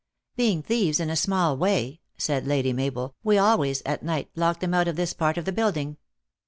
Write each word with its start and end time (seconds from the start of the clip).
"Being 0.35 0.63
thieves 0.63 0.99
in 0.99 1.11
a 1.11 1.15
small 1.15 1.55
way," 1.55 2.01
said 2.17 2.47
Lady 2.47 2.73
Mabel," 2.73 3.13
we 3.23 3.37
always, 3.37 3.83
at 3.85 4.01
night, 4.01 4.31
lock 4.35 4.59
them 4.59 4.73
out 4.73 4.87
of 4.87 4.95
this 4.95 5.13
part 5.13 5.37
of 5.37 5.45
the 5.45 5.51
building. 5.51 5.97